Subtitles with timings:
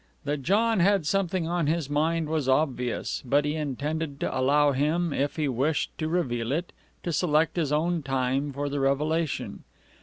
[0.23, 5.13] That John had something on his mind was obvious, but he intended to allow him,
[5.13, 9.63] if he wished to reveal it, to select his own time for the revelation.